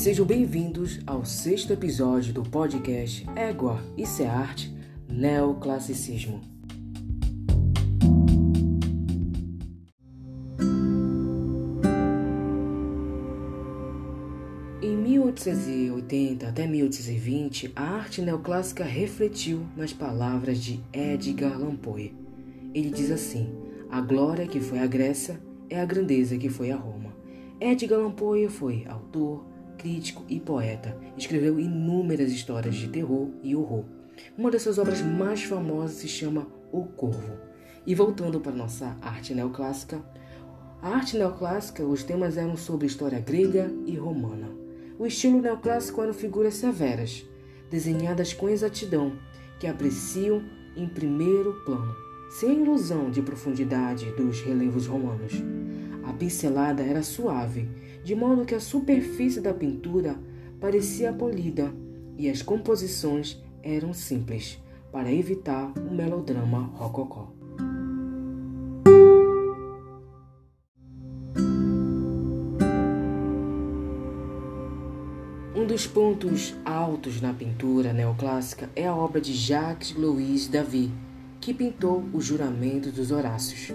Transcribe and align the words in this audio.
sejam 0.00 0.24
bem-vindos 0.24 0.98
ao 1.06 1.26
sexto 1.26 1.74
episódio 1.74 2.32
do 2.32 2.42
podcast 2.42 3.28
Égua, 3.36 3.82
Isso 3.98 4.22
é 4.22 4.26
Arte, 4.26 4.74
Neoclassicismo. 5.06 6.40
Em 14.80 14.96
1880 14.96 16.48
até 16.48 16.66
1820, 16.66 17.72
a 17.76 17.82
arte 17.82 18.22
neoclássica 18.22 18.82
refletiu 18.82 19.66
nas 19.76 19.92
palavras 19.92 20.64
de 20.64 20.80
Edgar 20.94 21.52
Allan 21.52 21.76
Poe. 21.76 22.16
Ele 22.72 22.88
diz 22.88 23.10
assim: 23.10 23.52
A 23.90 24.00
glória 24.00 24.46
que 24.46 24.60
foi 24.60 24.78
a 24.78 24.86
Grécia 24.86 25.38
é 25.68 25.78
a 25.78 25.84
grandeza 25.84 26.38
que 26.38 26.48
foi 26.48 26.70
a 26.70 26.76
Roma. 26.76 27.14
Edgar 27.60 27.98
Allan 27.98 28.12
Poe 28.12 28.48
foi 28.48 28.86
autor, 28.88 29.49
crítico 29.80 30.22
e 30.28 30.38
poeta. 30.38 30.94
Escreveu 31.16 31.58
inúmeras 31.58 32.30
histórias 32.30 32.74
de 32.74 32.88
terror 32.88 33.30
e 33.42 33.56
horror. 33.56 33.84
Uma 34.36 34.50
das 34.50 34.60
suas 34.60 34.76
obras 34.76 35.00
mais 35.00 35.42
famosas 35.42 35.96
se 35.96 36.06
chama 36.06 36.46
O 36.70 36.84
Corvo. 36.84 37.38
E 37.86 37.94
voltando 37.94 38.40
para 38.40 38.52
nossa 38.52 38.94
arte 39.00 39.34
neoclássica, 39.34 40.04
a 40.82 40.90
arte 40.90 41.16
neoclássica, 41.16 41.82
os 41.82 42.02
temas 42.02 42.36
eram 42.36 42.58
sobre 42.58 42.86
história 42.86 43.20
grega 43.20 43.72
e 43.86 43.96
romana. 43.96 44.50
O 44.98 45.06
estilo 45.06 45.40
neoclássico 45.40 46.02
eram 46.02 46.12
figuras 46.12 46.54
severas, 46.54 47.24
desenhadas 47.70 48.34
com 48.34 48.50
exatidão, 48.50 49.14
que 49.58 49.66
apreciam 49.66 50.42
em 50.76 50.86
primeiro 50.86 51.54
plano, 51.64 51.94
sem 52.30 52.62
ilusão 52.62 53.10
de 53.10 53.20
profundidade 53.20 54.10
dos 54.12 54.40
relevos 54.40 54.86
romanos. 54.86 55.34
A 56.04 56.12
pincelada 56.12 56.82
era 56.82 57.02
suave 57.02 57.68
de 58.02 58.14
modo 58.14 58.44
que 58.44 58.54
a 58.54 58.60
superfície 58.60 59.40
da 59.40 59.52
pintura 59.52 60.16
parecia 60.60 61.12
polida 61.12 61.72
e 62.16 62.28
as 62.30 62.42
composições 62.42 63.42
eram 63.62 63.92
simples, 63.92 64.58
para 64.90 65.12
evitar 65.12 65.72
o 65.78 65.94
melodrama 65.94 66.70
rococó. 66.74 67.32
Um 75.54 75.66
dos 75.66 75.86
pontos 75.86 76.56
altos 76.64 77.20
na 77.20 77.32
pintura 77.32 77.92
neoclássica 77.92 78.68
é 78.74 78.86
a 78.86 78.94
obra 78.94 79.20
de 79.20 79.32
Jacques-Louis 79.32 80.48
David, 80.48 80.92
que 81.40 81.54
pintou 81.54 82.04
o 82.12 82.20
Juramento 82.20 82.92
dos 82.92 83.10
Horácios. 83.10 83.72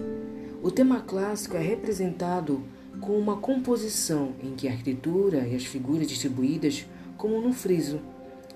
O 0.62 0.70
tema 0.70 1.02
clássico 1.02 1.58
é 1.58 1.62
representado 1.62 2.62
com 3.02 3.18
uma 3.18 3.38
composição 3.38 4.34
em 4.42 4.54
que 4.54 4.68
a 4.68 4.72
arquitetura 4.72 5.48
e 5.48 5.56
as 5.56 5.66
figuras 5.66 6.08
distribuídas 6.08 6.86
como 7.18 7.42
no 7.42 7.52
friso 7.52 8.00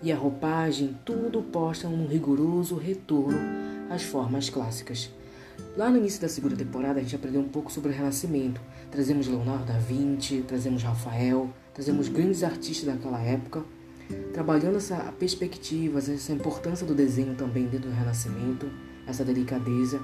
e 0.02 0.12
a 0.12 0.16
roupagem 0.16 0.96
tudo 1.04 1.42
posta 1.42 1.88
um 1.88 2.06
rigoroso 2.06 2.76
retorno 2.76 3.38
às 3.90 4.04
formas 4.04 4.50
clássicas. 4.50 5.10
Lá 5.76 5.90
no 5.90 5.98
início 5.98 6.22
da 6.22 6.30
segunda 6.30 6.56
temporada 6.56 7.00
a 7.00 7.04
gente 7.04 7.16
aprendeu 7.16 7.42
um 7.42 7.50
pouco 7.50 7.72
sobre 7.72 7.92
o 7.92 7.94
Renascimento. 7.94 8.62
Trazemos 8.92 9.28
Leonardo 9.28 9.66
da 9.66 9.78
Vinci, 9.78 10.44
trazemos 10.48 10.84
Rafael, 10.84 11.50
trazemos 11.74 12.08
grandes 12.08 12.44
artistas 12.44 12.86
daquela 12.86 13.20
época, 13.22 13.64
trabalhando 14.34 14.78
essa 14.78 14.98
perspectiva, 15.20 16.00
essa 16.00 16.32
importância 16.32 16.86
do 16.86 16.94
desenho 16.94 17.36
também 17.36 17.66
dentro 17.66 17.90
do 17.90 17.96
Renascimento, 17.96 18.68
essa 19.10 19.26
delicadeza. 19.26 20.00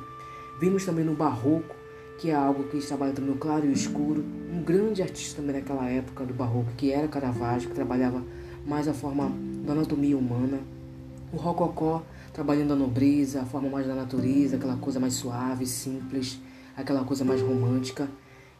Vimos 0.59 0.85
também 0.85 1.05
no 1.05 1.15
Barroco 1.15 1.75
que 2.17 2.29
é 2.29 2.33
algo 2.33 2.63
que 2.65 2.79
trabalha 2.79 3.13
também 3.13 3.31
no 3.31 3.37
claro 3.37 3.65
e 3.65 3.71
escuro. 3.71 4.23
Um 4.51 4.63
grande 4.63 5.01
artista 5.01 5.41
também 5.41 5.55
naquela 5.55 5.87
época 5.89 6.25
do 6.25 6.33
barroco, 6.33 6.71
que 6.77 6.91
era 6.91 7.07
Caravaggio, 7.07 7.69
que 7.69 7.75
trabalhava 7.75 8.23
mais 8.65 8.87
a 8.87 8.93
forma 8.93 9.31
da 9.65 9.73
anatomia 9.73 10.17
humana. 10.17 10.59
O 11.33 11.37
rococó, 11.37 12.03
trabalhando 12.33 12.73
a 12.73 12.75
nobreza, 12.75 13.41
a 13.41 13.45
forma 13.45 13.69
mais 13.69 13.85
da 13.85 13.93
natureza, 13.93 14.55
aquela 14.55 14.77
coisa 14.77 14.99
mais 14.99 15.13
suave, 15.13 15.65
simples, 15.65 16.39
aquela 16.75 17.03
coisa 17.03 17.25
mais 17.25 17.41
romântica. 17.41 18.07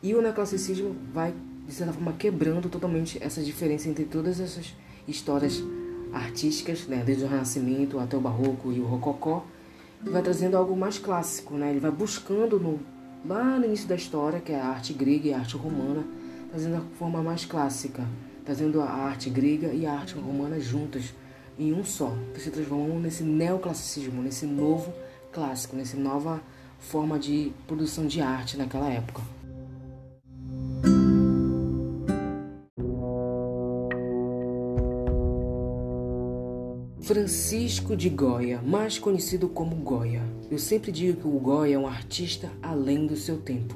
E 0.03 0.13
o 0.13 0.21
neoclassicismo 0.21 0.95
vai, 1.13 1.33
de 1.65 1.73
certa 1.73 1.93
forma, 1.93 2.13
quebrando 2.13 2.67
totalmente 2.69 3.17
essa 3.23 3.41
diferença 3.41 3.87
entre 3.87 4.03
todas 4.05 4.39
essas 4.39 4.75
histórias 5.07 5.63
artísticas, 6.11 6.87
né, 6.87 7.03
desde 7.05 7.23
o 7.23 7.27
Renascimento 7.27 7.99
até 7.99 8.17
o 8.17 8.21
Barroco 8.21 8.71
e 8.71 8.79
o 8.79 8.85
Rococó, 8.85 9.45
vai 10.01 10.21
trazendo 10.21 10.57
algo 10.57 10.75
mais 10.75 10.97
clássico, 10.97 11.55
né? 11.55 11.69
Ele 11.71 11.79
vai 11.79 11.91
buscando 11.91 12.59
no 12.59 12.79
lá 13.27 13.57
no 13.57 13.65
início 13.65 13.87
da 13.87 13.95
história, 13.95 14.39
que 14.39 14.51
é 14.51 14.59
a 14.59 14.67
arte 14.67 14.93
grega 14.93 15.29
e 15.29 15.33
a 15.33 15.39
arte 15.39 15.57
romana, 15.57 16.03
trazendo 16.49 16.75
a 16.77 16.81
forma 16.97 17.23
mais 17.23 17.43
clássica, 17.43 18.07
trazendo 18.45 18.81
a 18.81 18.89
arte 18.89 19.29
grega 19.29 19.73
e 19.73 19.85
a 19.85 19.93
arte 19.93 20.13
romana 20.13 20.59
juntas 20.59 21.13
em 21.57 21.73
um 21.73 21.83
só, 21.83 22.13
que 22.33 22.41
se 22.41 22.51
transformam 22.51 22.99
nesse 22.99 23.23
neoclassicismo, 23.23 24.21
nesse 24.21 24.45
novo 24.45 24.93
clássico, 25.31 25.75
nessa 25.75 25.97
nova 25.97 26.41
forma 26.79 27.17
de 27.17 27.51
produção 27.65 28.05
de 28.05 28.21
arte 28.21 28.57
naquela 28.57 28.89
época. 28.89 29.21
Francisco 37.05 37.95
de 37.95 38.09
Goya, 38.09 38.63
mais 38.63 38.97
conhecido 38.97 39.47
como 39.47 39.75
Goya. 39.75 40.23
Eu 40.49 40.57
sempre 40.57 40.91
digo 40.91 41.21
que 41.21 41.27
o 41.27 41.39
Goya 41.39 41.75
é 41.75 41.77
um 41.77 41.85
artista 41.85 42.49
além 42.63 43.05
do 43.05 43.15
seu 43.15 43.37
tempo. 43.37 43.75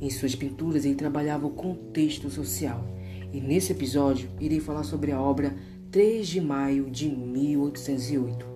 Em 0.00 0.08
suas 0.08 0.36
pinturas 0.36 0.84
ele 0.84 0.94
trabalhava 0.94 1.44
o 1.44 1.50
contexto 1.50 2.30
social. 2.30 2.86
E 3.32 3.40
nesse 3.40 3.72
episódio 3.72 4.30
irei 4.38 4.60
falar 4.60 4.84
sobre 4.84 5.10
a 5.10 5.20
obra 5.20 5.56
3 5.90 6.28
de 6.28 6.40
maio 6.40 6.88
de 6.88 7.08
1808, 7.08 8.46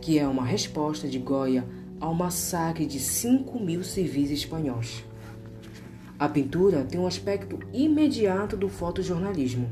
que 0.00 0.20
é 0.20 0.28
uma 0.28 0.44
resposta 0.44 1.08
de 1.08 1.18
Goya 1.18 1.66
ao 1.98 2.14
massacre 2.14 2.86
de 2.86 3.00
5 3.00 3.58
mil 3.58 3.82
civis 3.82 4.30
espanhóis. 4.30 5.04
A 6.16 6.28
pintura 6.28 6.84
tem 6.84 7.00
um 7.00 7.08
aspecto 7.08 7.58
imediato 7.72 8.56
do 8.56 8.68
fotojornalismo. 8.68 9.68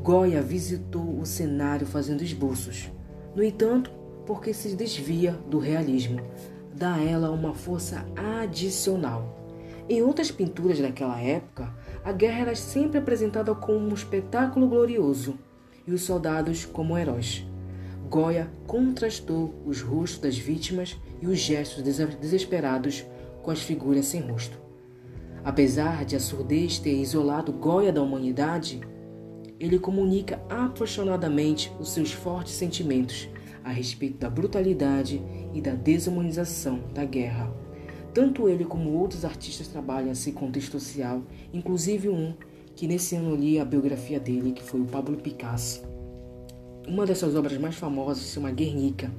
Goya 0.00 0.40
visitou 0.40 1.18
o 1.18 1.26
cenário 1.26 1.88
fazendo 1.88 2.22
esboços. 2.22 2.88
No 3.34 3.42
entanto, 3.44 3.90
porque 4.26 4.52
se 4.52 4.74
desvia 4.74 5.32
do 5.48 5.58
realismo, 5.58 6.20
dá 6.74 6.94
a 6.94 7.02
ela 7.02 7.30
uma 7.30 7.54
força 7.54 8.06
adicional. 8.16 9.38
Em 9.88 10.02
outras 10.02 10.30
pinturas 10.30 10.78
daquela 10.78 11.20
época, 11.20 11.74
a 12.04 12.12
guerra 12.12 12.40
era 12.42 12.54
sempre 12.54 12.98
apresentada 12.98 13.54
como 13.54 13.78
um 13.88 13.94
espetáculo 13.94 14.68
glorioso 14.68 15.38
e 15.86 15.92
os 15.92 16.02
soldados 16.02 16.64
como 16.64 16.96
heróis. 16.96 17.44
Goya 18.08 18.50
contrastou 18.66 19.54
os 19.64 19.82
rostos 19.82 20.20
das 20.20 20.36
vítimas 20.36 20.96
e 21.20 21.26
os 21.26 21.38
gestos 21.38 21.82
desesperados 21.82 23.04
com 23.42 23.50
as 23.50 23.60
figuras 23.62 24.06
sem 24.06 24.20
rosto. 24.20 24.58
Apesar 25.44 26.04
de 26.04 26.16
a 26.16 26.20
surdez 26.20 26.78
ter 26.78 26.94
isolado 26.94 27.52
Goya 27.52 27.92
da 27.92 28.02
humanidade, 28.02 28.80
ele 29.60 29.78
comunica 29.78 30.40
apaixonadamente 30.48 31.70
os 31.78 31.90
seus 31.90 32.12
fortes 32.12 32.54
sentimentos 32.54 33.28
a 33.62 33.70
respeito 33.70 34.16
da 34.16 34.30
brutalidade 34.30 35.22
e 35.52 35.60
da 35.60 35.74
desumanização 35.74 36.80
da 36.94 37.04
guerra. 37.04 37.54
Tanto 38.14 38.48
ele 38.48 38.64
como 38.64 38.90
outros 38.90 39.22
artistas 39.22 39.68
trabalham 39.68 40.10
esse 40.10 40.32
contexto 40.32 40.80
social, 40.80 41.22
inclusive 41.52 42.08
um 42.08 42.34
que 42.74 42.86
nesse 42.86 43.14
ano 43.14 43.36
li 43.36 43.58
a 43.58 43.64
biografia 43.64 44.18
dele, 44.18 44.52
que 44.52 44.62
foi 44.62 44.80
o 44.80 44.86
Pablo 44.86 45.18
Picasso. 45.18 45.82
Uma 46.88 47.04
das 47.04 47.18
suas 47.18 47.36
obras 47.36 47.58
mais 47.58 47.76
famosas 47.76 48.24
se 48.24 48.34
chama 48.34 48.50
Guernica, 48.50 49.12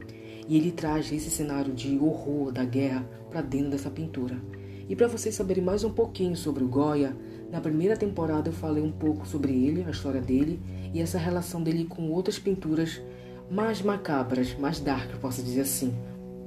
e 0.48 0.58
ele 0.58 0.72
traz 0.72 1.12
esse 1.12 1.30
cenário 1.30 1.72
de 1.72 1.98
horror 2.00 2.52
da 2.52 2.66
guerra 2.66 3.08
para 3.30 3.42
dentro 3.42 3.70
dessa 3.70 3.92
pintura. 3.92 4.42
E 4.90 4.96
para 4.96 5.08
vocês 5.08 5.36
saberem 5.36 5.64
mais 5.64 5.84
um 5.84 5.92
pouquinho 5.92 6.36
sobre 6.36 6.64
o 6.64 6.68
Goya, 6.68 7.16
na 7.52 7.60
primeira 7.60 7.98
temporada 7.98 8.48
eu 8.48 8.54
falei 8.54 8.82
um 8.82 8.92
pouco 8.92 9.28
sobre 9.28 9.52
ele, 9.52 9.84
a 9.86 9.92
história 9.92 10.22
dele 10.22 10.60
e 10.94 11.02
essa 11.02 11.18
relação 11.18 11.62
dele 11.62 11.84
com 11.84 12.10
outras 12.10 12.40
pinturas 12.40 13.02
mais 13.50 13.82
macabras, 13.82 14.58
mais 14.58 14.80
dark, 14.80 15.12
posso 15.20 15.44
dizer 15.44 15.62
assim, 15.62 15.94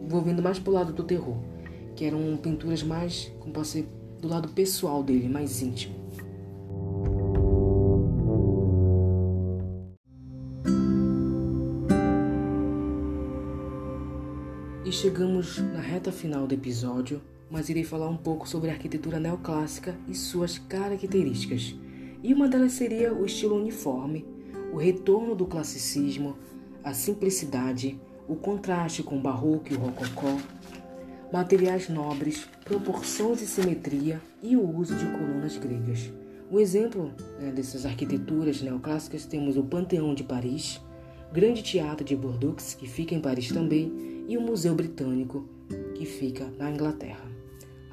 envolvendo 0.02 0.42
mais 0.42 0.58
pro 0.58 0.72
lado 0.72 0.94
do 0.94 1.04
terror, 1.04 1.36
que 1.94 2.06
eram 2.06 2.34
pinturas 2.38 2.82
mais, 2.82 3.30
como 3.38 3.52
posso 3.52 3.76
dizer, 3.76 3.88
do 4.22 4.28
lado 4.28 4.48
pessoal 4.48 5.02
dele, 5.02 5.28
mais 5.28 5.60
íntimo. 5.60 5.94
E 14.86 14.90
chegamos 14.92 15.58
na 15.58 15.80
reta 15.80 16.10
final 16.10 16.46
do 16.46 16.54
episódio 16.54 17.20
mas 17.54 17.68
irei 17.68 17.84
falar 17.84 18.08
um 18.08 18.16
pouco 18.16 18.48
sobre 18.48 18.68
a 18.68 18.72
arquitetura 18.72 19.20
neoclássica 19.20 19.96
e 20.08 20.14
suas 20.14 20.58
características. 20.58 21.76
E 22.20 22.34
uma 22.34 22.48
delas 22.48 22.72
seria 22.72 23.14
o 23.14 23.24
estilo 23.24 23.54
uniforme, 23.54 24.26
o 24.72 24.76
retorno 24.76 25.36
do 25.36 25.46
classicismo, 25.46 26.36
a 26.82 26.92
simplicidade, 26.92 27.96
o 28.26 28.34
contraste 28.34 29.04
com 29.04 29.18
o 29.18 29.20
barroco 29.20 29.72
e 29.72 29.76
o 29.76 29.78
rococó, 29.78 30.36
materiais 31.32 31.88
nobres, 31.88 32.44
proporções 32.64 33.40
e 33.40 33.46
simetria 33.46 34.20
e 34.42 34.56
o 34.56 34.76
uso 34.76 34.96
de 34.96 35.06
colunas 35.12 35.56
gregas. 35.56 36.10
Um 36.50 36.58
exemplo 36.58 37.12
né, 37.38 37.52
dessas 37.52 37.86
arquiteturas 37.86 38.62
neoclássicas 38.62 39.26
temos 39.26 39.56
o 39.56 39.62
Panteão 39.62 40.12
de 40.12 40.24
Paris, 40.24 40.80
Grande 41.32 41.62
Teatro 41.62 42.04
de 42.04 42.16
Bordeaux, 42.16 42.74
que 42.74 42.88
fica 42.88 43.14
em 43.14 43.20
Paris 43.20 43.52
também, 43.52 44.24
e 44.26 44.36
o 44.36 44.40
Museu 44.40 44.74
Britânico, 44.74 45.48
que 45.94 46.04
fica 46.04 46.52
na 46.58 46.68
Inglaterra. 46.68 47.33